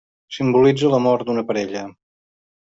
Simbolitza 0.37 0.89
l'amor 0.93 1.25
d'una 1.27 1.45
parella. 1.51 1.85